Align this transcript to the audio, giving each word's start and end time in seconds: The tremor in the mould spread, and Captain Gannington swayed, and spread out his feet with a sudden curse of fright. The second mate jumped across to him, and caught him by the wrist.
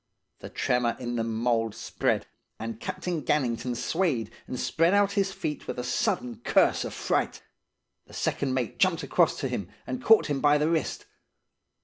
The 0.39 0.49
tremor 0.49 0.97
in 0.99 1.15
the 1.15 1.23
mould 1.23 1.75
spread, 1.75 2.25
and 2.57 2.79
Captain 2.79 3.21
Gannington 3.21 3.75
swayed, 3.77 4.31
and 4.47 4.59
spread 4.59 4.95
out 4.95 5.11
his 5.11 5.31
feet 5.31 5.67
with 5.67 5.77
a 5.77 5.83
sudden 5.83 6.37
curse 6.37 6.83
of 6.83 6.91
fright. 6.91 7.43
The 8.07 8.13
second 8.15 8.55
mate 8.55 8.79
jumped 8.79 9.03
across 9.03 9.39
to 9.41 9.47
him, 9.47 9.69
and 9.85 10.03
caught 10.03 10.25
him 10.25 10.41
by 10.41 10.57
the 10.57 10.71
wrist. 10.71 11.05